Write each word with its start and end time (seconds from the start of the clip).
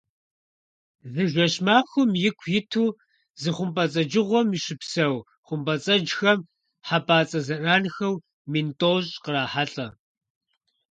Зы 1.11 1.23
жэщ-махуэм 1.33 2.11
ику 2.27 2.45
иту 2.57 2.85
зы 3.41 3.49
хъумпӀэцӀэджыгъуэм 3.55 4.47
щыпсэу 4.63 5.15
хъумпӀэцӀэджхэм 5.47 6.39
хьэпӀацӀэ 6.87 7.39
зэранхэу 7.47 8.15
мин 8.51 8.67
тӀощӀ 8.79 9.15
кърахьэлӀэ. 9.23 9.87